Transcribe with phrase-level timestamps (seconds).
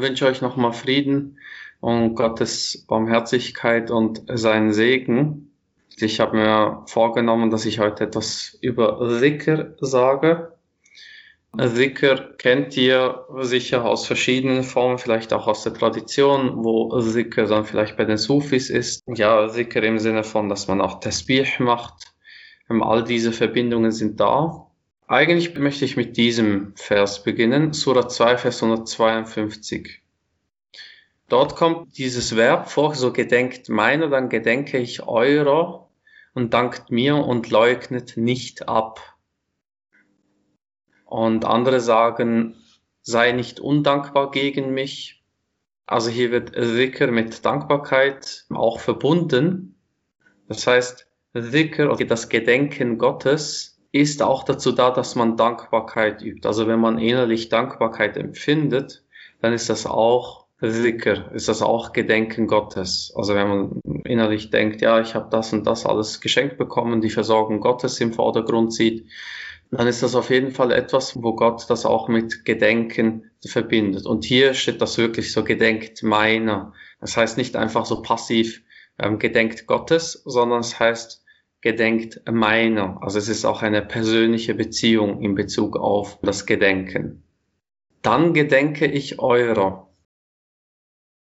[0.00, 1.38] Wünsche euch nochmal Frieden
[1.80, 5.52] und Gottes Barmherzigkeit und seinen Segen.
[5.96, 10.52] Ich habe mir vorgenommen, dass ich heute etwas über Zikr sage.
[11.58, 17.66] Zikr kennt ihr sicher aus verschiedenen Formen, vielleicht auch aus der Tradition, wo Zikr dann
[17.66, 19.02] vielleicht bei den Sufis ist.
[19.06, 22.14] Ja, Zikr im Sinne von, dass man auch Tasbih macht.
[22.70, 24.66] Ähm, all diese Verbindungen sind da.
[25.12, 30.00] Eigentlich möchte ich mit diesem Vers beginnen, Surah 2, Vers 152.
[31.28, 35.90] Dort kommt dieses Verb vor, so gedenkt meiner, dann gedenke ich eurer
[36.32, 39.18] und dankt mir und leugnet nicht ab.
[41.04, 42.56] Und andere sagen,
[43.02, 45.22] sei nicht undankbar gegen mich.
[45.84, 49.74] Also hier wird Dhikr mit Dankbarkeit auch verbunden.
[50.48, 56.48] Das heißt, Dhikr, das Gedenken Gottes, ist auch dazu da, dass man Dankbarkeit übt.
[56.48, 59.04] Also wenn man innerlich Dankbarkeit empfindet,
[59.40, 63.12] dann ist das auch Dhikr, ist das auch Gedenken Gottes.
[63.16, 67.10] Also wenn man innerlich denkt, ja, ich habe das und das alles geschenkt bekommen, die
[67.10, 69.08] Versorgung Gottes im Vordergrund sieht,
[69.70, 74.06] dann ist das auf jeden Fall etwas, wo Gott das auch mit Gedenken verbindet.
[74.06, 76.74] Und hier steht das wirklich so gedenkt meiner.
[77.00, 78.62] Das heißt nicht einfach so passiv
[78.98, 81.21] ähm, gedenkt Gottes, sondern es heißt
[81.62, 83.02] gedenkt meiner.
[83.02, 87.22] Also es ist auch eine persönliche Beziehung in Bezug auf das Gedenken.
[88.02, 89.88] Dann gedenke ich eurer.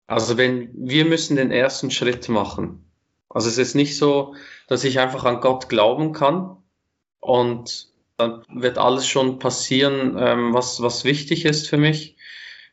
[0.07, 2.85] Also wenn wir müssen den ersten Schritt machen.
[3.29, 4.35] Also es ist nicht so,
[4.69, 6.57] dass ich einfach an Gott glauben kann
[7.21, 12.17] und dann wird alles schon passieren, ähm, was, was wichtig ist für mich,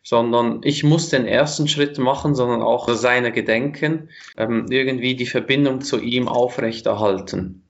[0.10, 5.82] sondern ich muss den ersten Schritt machen, sondern auch seine Gedenken, ähm, irgendwie die Verbindung
[5.82, 7.70] zu ihm aufrechterhalten.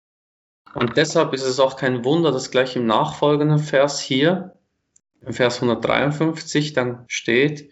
[0.73, 4.56] Und deshalb ist es auch kein Wunder, dass gleich im nachfolgenden Vers hier,
[5.20, 7.70] im Vers 153, dann steht,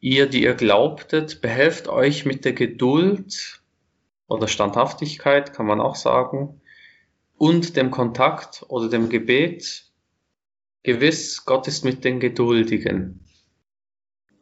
[0.00, 3.62] ihr, die ihr glaubtet, behelft euch mit der Geduld
[4.26, 6.60] oder Standhaftigkeit, kann man auch sagen,
[7.38, 9.84] und dem Kontakt oder dem Gebet.
[10.82, 13.24] Gewiss, Gott ist mit den Geduldigen.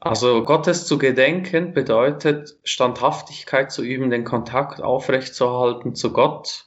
[0.01, 6.67] Also Gottes zu gedenken bedeutet Standhaftigkeit zu üben, den Kontakt aufrechtzuerhalten zu Gott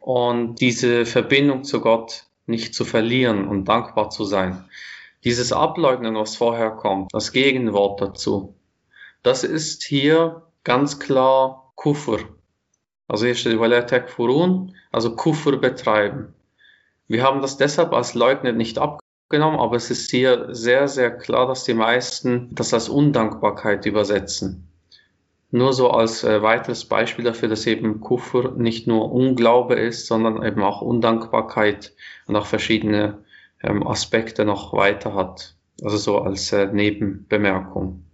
[0.00, 4.68] und diese Verbindung zu Gott nicht zu verlieren und dankbar zu sein.
[5.24, 8.54] Dieses Ableugnen, was vorher kommt, das Gegenwort dazu,
[9.22, 12.20] das ist hier ganz klar Kufr.
[13.08, 16.34] Also hier steht Wala takfurun, also Kufr betreiben.
[17.06, 18.78] Wir haben das deshalb als Leugner nicht
[19.28, 24.66] abgenommen, aber es ist hier sehr, sehr klar, dass die meisten das als Undankbarkeit übersetzen.
[25.50, 30.42] Nur so als äh, weiteres Beispiel dafür, dass eben Kufr nicht nur Unglaube ist, sondern
[30.42, 31.92] eben auch Undankbarkeit
[32.26, 33.18] und auch verschiedene
[33.62, 35.54] ähm, Aspekte noch weiter hat.
[35.82, 38.04] Also so als äh, Nebenbemerkung.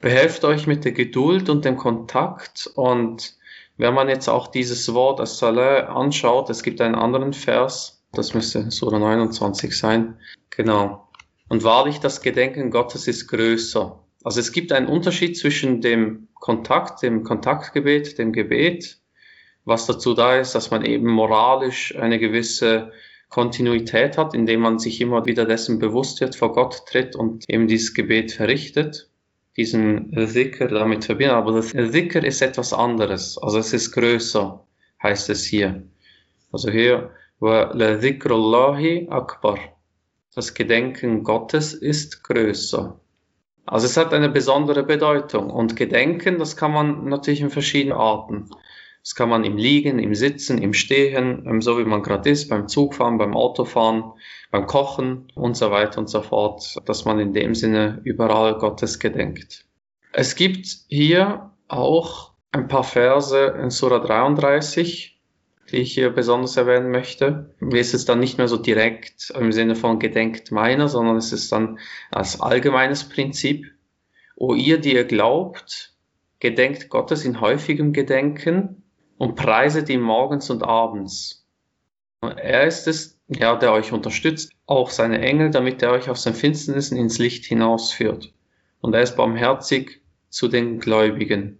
[0.00, 3.36] Behelft euch mit der Geduld und dem Kontakt und
[3.78, 8.70] wenn man jetzt auch dieses Wort As-Salah anschaut, es gibt einen anderen Vers, das müsste
[8.70, 10.18] Surah 29 sein,
[10.50, 11.08] genau.
[11.48, 13.98] Und wahrlich, das Gedenken Gottes ist größer.
[14.22, 18.98] Also es gibt einen Unterschied zwischen dem Kontakt, dem Kontaktgebet, dem Gebet,
[19.64, 22.92] was dazu da ist, dass man eben moralisch eine gewisse
[23.28, 27.66] Kontinuität hat, indem man sich immer wieder dessen bewusst wird, vor Gott tritt und eben
[27.66, 29.10] dieses Gebet verrichtet
[29.56, 31.34] diesen Dhikr damit verbinden.
[31.34, 33.38] Aber das Dhikr ist etwas anderes.
[33.38, 34.64] Also es ist größer,
[35.02, 35.82] heißt es hier.
[36.52, 37.10] Also hier,
[39.10, 39.58] akbar.
[40.34, 43.00] Das Gedenken Gottes ist größer.
[43.66, 45.50] Also es hat eine besondere Bedeutung.
[45.50, 48.50] Und Gedenken, das kann man natürlich in verschiedenen Arten.
[49.02, 52.48] Das kann man im Liegen, im Sitzen, im Stehen, ähm, so wie man gerade ist,
[52.48, 54.12] beim Zugfahren, beim Autofahren,
[54.50, 58.98] beim Kochen und so weiter und so fort, dass man in dem Sinne überall Gottes
[58.98, 59.64] gedenkt.
[60.12, 65.19] Es gibt hier auch ein paar Verse in Surah 33,
[65.70, 67.54] die ich hier besonders erwähnen möchte.
[67.60, 71.32] Mir ist es dann nicht mehr so direkt im Sinne von gedenkt meiner, sondern es
[71.32, 71.78] ist dann
[72.10, 73.66] als allgemeines Prinzip.
[74.36, 75.94] O ihr, die ihr glaubt,
[76.40, 78.82] gedenkt Gottes in häufigem Gedenken
[79.18, 81.46] und preiset ihn morgens und abends.
[82.22, 86.34] Er ist es, ja, der euch unterstützt, auch seine Engel, damit er euch aus den
[86.34, 88.32] Finsternissen ins Licht hinausführt.
[88.80, 90.00] Und er ist barmherzig
[90.30, 91.58] zu den Gläubigen.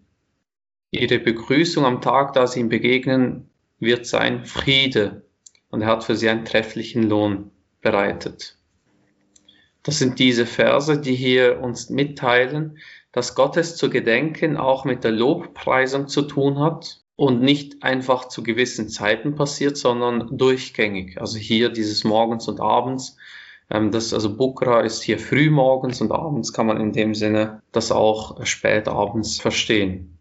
[0.90, 3.49] Ihre Begrüßung am Tag, da sie ihm begegnen,
[3.80, 5.24] wird sein Friede.
[5.70, 7.50] Und er hat für sie einen trefflichen Lohn
[7.80, 8.56] bereitet.
[9.82, 12.78] Das sind diese Verse, die hier uns mitteilen,
[13.12, 18.42] dass Gottes zu gedenken auch mit der Lobpreisung zu tun hat und nicht einfach zu
[18.42, 21.20] gewissen Zeiten passiert, sondern durchgängig.
[21.20, 23.16] Also hier dieses Morgens und Abends
[23.70, 27.92] Ähm, das, also Bukra ist hier frühmorgens und abends kann man in dem Sinne das
[27.92, 30.18] auch spät abends verstehen.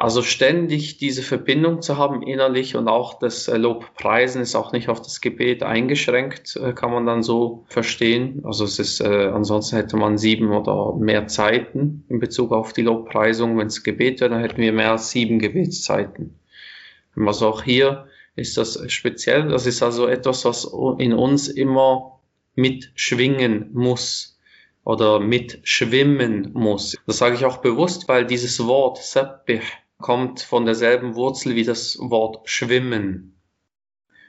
[0.00, 4.88] Also ständig diese Verbindung zu haben innerlich und auch das äh, Lobpreisen ist auch nicht
[4.88, 8.42] auf das Gebet eingeschränkt, äh, kann man dann so verstehen.
[8.44, 12.82] Also es ist, äh, ansonsten hätte man sieben oder mehr Zeiten in Bezug auf die
[12.82, 13.58] Lobpreisung.
[13.58, 16.38] Wenn es Gebet wäre, dann hätten wir mehr als sieben Gebetszeiten.
[17.16, 18.06] Also auch hier
[18.36, 19.48] ist das speziell.
[19.48, 22.20] Das ist also etwas, was in uns immer
[22.54, 24.38] mitschwingen muss
[24.84, 26.96] oder mitschwimmen muss.
[27.08, 29.62] Das sage ich auch bewusst, weil dieses Wort Sabbih
[29.98, 33.34] kommt von derselben Wurzel wie das Wort schwimmen.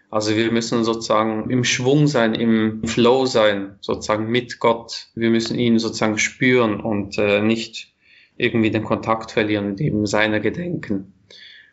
[0.09, 5.09] Also wir müssen sozusagen im Schwung sein, im Flow sein, sozusagen mit Gott.
[5.13, 7.93] Wir müssen ihn sozusagen spüren und äh, nicht
[8.35, 11.13] irgendwie den Kontakt verlieren, eben seiner gedenken.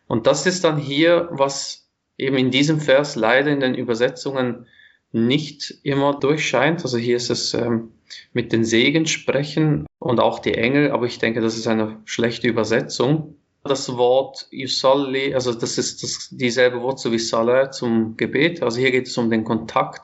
[0.05, 4.67] Und das ist dann hier, was eben in diesem Vers leider in den Übersetzungen
[5.11, 6.83] nicht immer durchscheint.
[6.83, 7.93] Also hier ist es ähm,
[8.33, 12.47] mit den Segen sprechen und auch die Engel, aber ich denke, das ist eine schlechte
[12.47, 13.35] Übersetzung
[13.67, 18.63] das Wort Yusalli, also das ist das, dieselbe Wurzel wie Salah zum Gebet.
[18.63, 20.01] Also hier geht es um den Kontakt.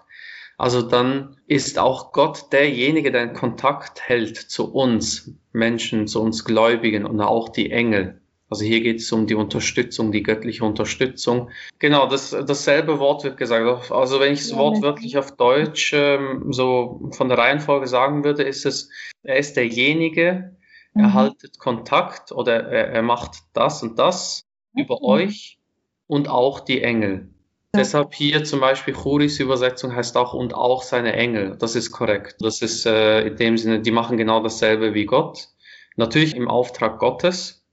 [0.57, 6.45] Also dann ist auch Gott derjenige, der einen Kontakt hält zu uns Menschen, zu uns
[6.45, 8.21] Gläubigen und auch die Engel.
[8.49, 11.49] Also hier geht es um die Unterstützung, die göttliche Unterstützung.
[11.79, 13.91] Genau, das, dasselbe Wort wird gesagt.
[13.91, 18.43] Also wenn ich das Wort wirklich auf Deutsch ähm, so von der Reihenfolge sagen würde,
[18.43, 18.91] ist es,
[19.23, 20.55] er ist derjenige,
[20.93, 21.03] mhm.
[21.03, 24.83] er haltet Kontakt oder er, er, macht das und das mhm.
[24.83, 25.59] über euch
[26.07, 27.29] und auch die Engel.
[27.73, 27.81] Ja.
[27.81, 31.57] Deshalb hier zum Beispiel Churis Übersetzung heißt auch und auch seine Engel.
[31.57, 32.35] Das ist korrekt.
[32.39, 35.49] Das ist äh, in dem Sinne, die machen genau dasselbe wie Gott.
[35.95, 37.63] Natürlich im Auftrag Gottes.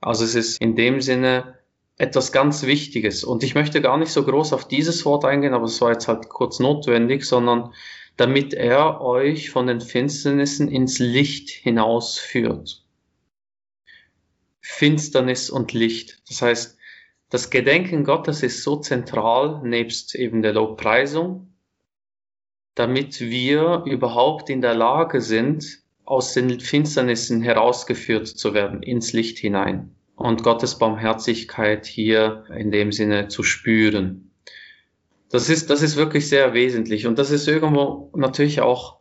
[0.00, 1.58] Also es ist in dem Sinne
[1.96, 3.24] etwas ganz Wichtiges.
[3.24, 6.08] Und ich möchte gar nicht so groß auf dieses Wort eingehen, aber es war jetzt
[6.08, 7.72] halt kurz notwendig, sondern
[8.16, 12.84] damit er euch von den Finsternissen ins Licht hinausführt.
[14.60, 16.22] Finsternis und Licht.
[16.28, 16.78] Das heißt,
[17.30, 21.52] das Gedenken Gottes ist so zentral, nebst eben der Lobpreisung,
[22.74, 29.38] damit wir überhaupt in der Lage sind, aus den Finsternissen herausgeführt zu werden, ins Licht
[29.38, 34.30] hinein und Gottes Barmherzigkeit hier in dem Sinne zu spüren.
[35.30, 37.06] Das ist, das ist wirklich sehr wesentlich.
[37.06, 38.98] Und das ist irgendwo natürlich auch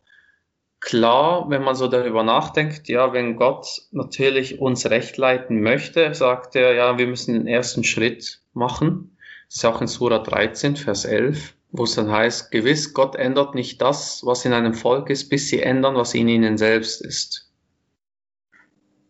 [0.80, 2.88] klar, wenn man so darüber nachdenkt.
[2.90, 7.84] Ja, wenn Gott natürlich uns recht leiten möchte, sagt er, ja, wir müssen den ersten
[7.84, 9.18] Schritt machen.
[9.48, 13.56] Das ist auch in Sura 13, Vers 11, wo es dann heißt, gewiss, Gott ändert
[13.56, 17.52] nicht das, was in einem Volk ist, bis sie ändern, was in ihnen selbst ist.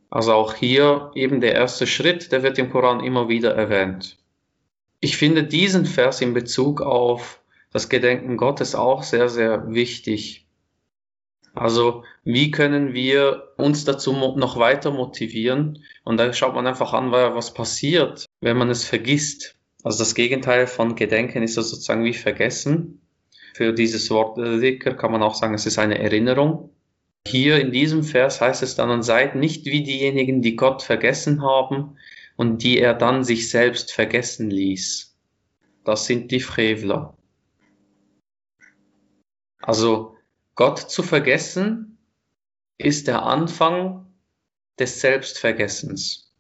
[0.10, 4.18] Also auch hier eben der erste Schritt, der wird im Koran immer wieder erwähnt.
[5.04, 7.42] Ich finde diesen Vers in Bezug auf
[7.74, 10.48] das Gedenken Gottes auch sehr, sehr wichtig.
[11.54, 15.84] Also, wie können wir uns dazu noch weiter motivieren?
[16.06, 19.56] Und da schaut man einfach an, was passiert, wenn man es vergisst.
[19.84, 23.02] Also das Gegenteil von Gedenken ist also sozusagen wie vergessen.
[23.56, 26.70] Für dieses Wort Dhikr kann man auch sagen, es ist eine Erinnerung.
[27.28, 31.98] Hier in diesem Vers heißt es dann, seid nicht wie diejenigen, die Gott vergessen haben,
[32.36, 35.16] und die er dann sich selbst vergessen ließ.
[35.84, 37.18] Das sind die Frevler.
[39.62, 40.18] Also
[40.56, 41.98] Gott zu vergessen
[42.78, 44.06] ist der Anfang
[44.80, 46.34] des Selbstvergessens.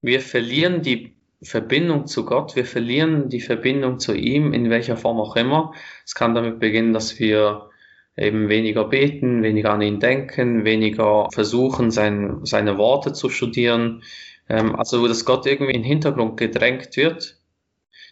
[0.00, 5.18] Wir verlieren die Verbindung zu Gott, wir verlieren die Verbindung zu ihm, in welcher Form
[5.20, 5.72] auch immer.
[6.04, 7.70] Es kann damit beginnen, dass wir
[8.18, 14.02] eben weniger beten, weniger an ihn denken, weniger versuchen, sein, seine Worte zu studieren.
[14.48, 17.38] Ähm, also, wo das Gott irgendwie in den Hintergrund gedrängt wird,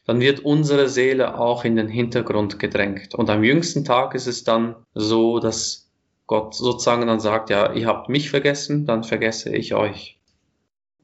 [0.07, 3.15] dann wird unsere Seele auch in den Hintergrund gedrängt.
[3.15, 5.91] Und am jüngsten Tag ist es dann so, dass
[6.27, 10.19] Gott sozusagen dann sagt, ja, ihr habt mich vergessen, dann vergesse ich euch.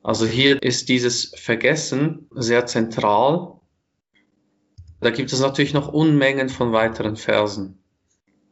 [0.02, 3.60] Also hier ist dieses Vergessen sehr zentral.
[5.00, 7.81] Da gibt es natürlich noch Unmengen von weiteren Versen.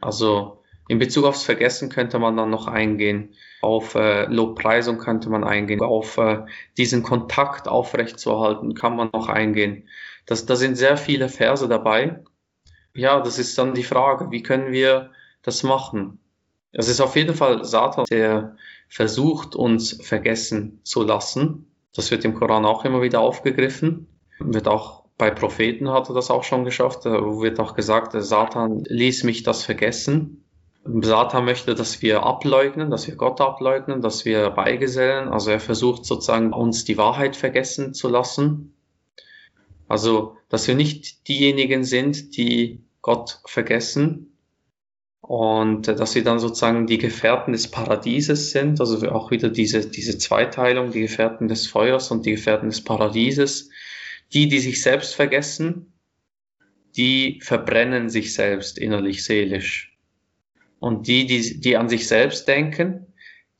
[0.00, 3.35] Also in Bezug aufs Vergessen könnte man dann noch eingehen.
[3.62, 5.80] Auf äh, Lobpreisung könnte man eingehen.
[5.83, 6.45] Auf äh,
[6.76, 9.88] diesen Kontakt aufrechtzuerhalten kann man noch eingehen.
[10.26, 12.25] Das, da sind sehr viele Verse dabei.
[12.95, 15.11] Ja, das ist dann die Frage, wie können wir
[15.42, 16.19] das machen?
[16.73, 18.57] Es ist auf jeden Fall Satan, der
[18.88, 21.71] versucht, uns vergessen zu lassen.
[21.95, 24.07] Das wird im Koran auch immer wieder aufgegriffen.
[24.38, 28.84] Wird auch bei Propheten hat er das auch schon geschafft, wo wird auch gesagt, Satan
[28.84, 30.44] ließ mich das vergessen.
[30.82, 35.28] Satan möchte, dass wir ableugnen, dass wir Gott ableugnen, dass wir beigesellen.
[35.28, 38.74] Also er versucht sozusagen uns die Wahrheit vergessen zu lassen.
[39.88, 44.38] Also, dass wir nicht diejenigen sind, die Gott vergessen
[45.20, 50.16] und dass wir dann sozusagen die Gefährten des Paradieses sind, also auch wieder diese, diese
[50.16, 53.69] Zweiteilung, die Gefährten des Feuers und die Gefährten des Paradieses.
[54.32, 55.92] Die, die sich selbst vergessen,
[56.96, 59.96] die verbrennen sich selbst innerlich, seelisch.
[60.78, 63.06] Und die, die, die an sich selbst denken,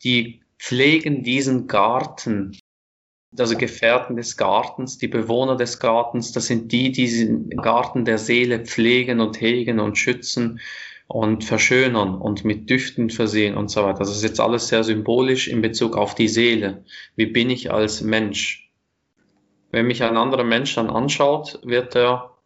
[0.03, 2.57] die pflegen diesen Garten,
[3.39, 8.19] also Gefährten des Gartens, die Bewohner des Gartens, das sind die, die diesen Garten der
[8.19, 10.61] Seele pflegen und hegen und schützen
[11.07, 13.99] und verschönern und mit Düften versehen und so weiter.
[13.99, 16.85] Das ist jetzt alles sehr symbolisch in Bezug auf die Seele.
[17.17, 18.70] Wie bin ich als Mensch?
[19.71, 22.37] Wenn mich ein anderer Mensch dann anschaut, wird er,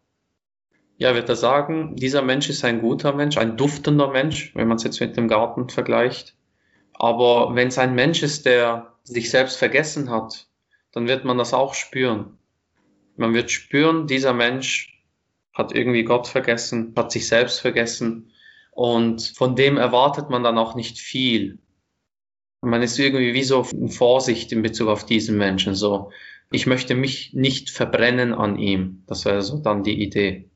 [0.97, 4.77] ja, wird er sagen, dieser Mensch ist ein guter Mensch, ein duftender Mensch, wenn man
[4.77, 6.35] es jetzt mit dem Garten vergleicht.
[6.93, 10.47] Aber wenn es ein Mensch ist, der sich selbst vergessen hat,
[10.91, 12.37] dann wird man das auch spüren.
[13.17, 15.03] Man wird spüren, dieser Mensch
[15.53, 18.31] hat irgendwie Gott vergessen, hat sich selbst vergessen
[18.71, 21.59] und von dem erwartet man dann auch nicht viel.
[22.65, 26.11] Man ist irgendwie wie so Vorsicht in Bezug auf diesen Menschen, so,
[26.51, 29.03] ich möchte mich nicht verbrennen an ihm.
[29.07, 30.49] Das wäre so dann die Idee.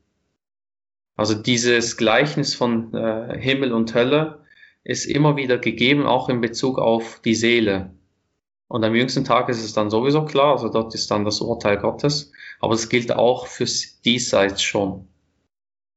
[1.16, 4.46] Also dieses Gleichnis von äh, Himmel und Hölle
[4.84, 7.94] ist immer wieder gegeben, auch in Bezug auf die Seele.
[8.70, 11.78] Und am jüngsten Tag ist es dann sowieso klar, also dort ist dann das Urteil
[11.78, 15.08] Gottes, aber es gilt auch fürs Diesseits schon.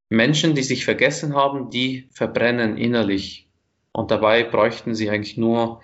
[0.09, 3.49] Menschen, die sich vergessen haben, die verbrennen innerlich.
[3.92, 5.83] Und dabei bräuchten sie eigentlich nur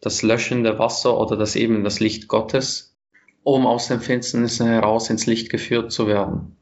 [0.00, 2.96] das löschende Wasser oder das eben das Licht Gottes,
[3.42, 6.56] um aus den Finsternissen heraus ins Licht geführt zu werden.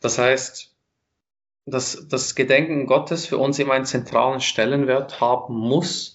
[0.00, 0.74] Das heißt,
[1.66, 6.14] dass das Gedenken Gottes für uns immer einen zentralen Stellenwert haben muss,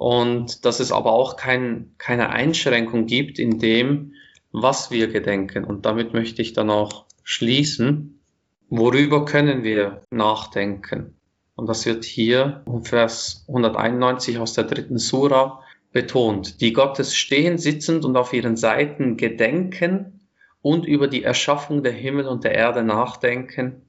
[0.00, 4.14] und dass es aber auch kein, keine Einschränkung gibt in dem,
[4.50, 5.62] was wir gedenken.
[5.62, 8.18] Und damit möchte ich dann auch schließen.
[8.70, 11.19] Worüber können wir nachdenken?
[11.60, 15.62] Und das wird hier im Vers 191 aus der dritten Sura
[15.92, 16.62] betont.
[16.62, 20.26] Die Gottes stehen, sitzend und auf ihren Seiten gedenken
[20.62, 23.82] und über die Erschaffung der Himmel und der Erde nachdenken.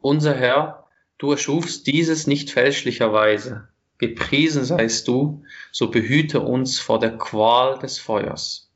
[0.00, 0.86] Unser Herr,
[1.18, 3.66] du erschufst dieses nicht fälschlicherweise.
[3.98, 5.42] Gepriesen seist du,
[5.72, 8.70] so behüte uns vor der Qual des Feuers.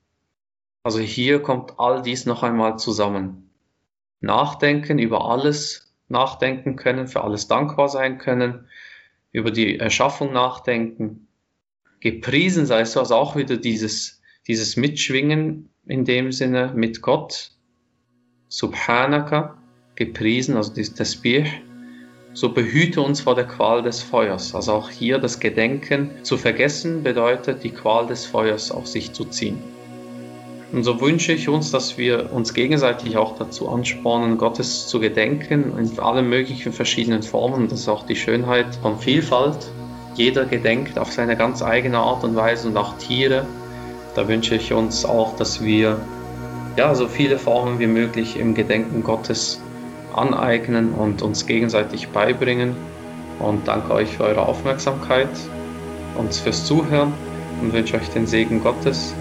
[0.82, 3.50] Also hier kommt all dies noch einmal zusammen.
[4.18, 8.66] Nachdenken über alles, nachdenken können, für alles dankbar sein können,
[9.32, 11.28] über die Erschaffung nachdenken.
[12.00, 17.52] Gepriesen seist du, also auch wieder dieses, dieses Mitschwingen in dem Sinne mit Gott.
[18.48, 19.58] Subhanaka,
[19.96, 21.46] gepriesen, also das Tasbih
[22.34, 24.54] so behüte uns vor der Qual des Feuers.
[24.54, 29.24] Also auch hier das Gedenken zu vergessen bedeutet, die Qual des Feuers auf sich zu
[29.24, 29.58] ziehen.
[30.70, 35.72] Und so wünsche ich uns, dass wir uns gegenseitig auch dazu anspornen, Gottes zu gedenken
[35.78, 37.68] in allen möglichen verschiedenen Formen.
[37.68, 39.70] Das ist auch die Schönheit von Vielfalt.
[40.14, 43.46] Jeder gedenkt auf seine ganz eigene Art und Weise und auch Tiere.
[44.14, 45.98] Da wünsche ich uns auch, dass wir
[46.76, 49.60] ja, so viele Formen wie möglich im Gedenken Gottes
[50.14, 52.76] aneignen und uns gegenseitig beibringen.
[53.38, 55.30] Und danke euch für eure Aufmerksamkeit
[56.16, 57.14] und fürs Zuhören
[57.62, 59.14] und wünsche euch den Segen Gottes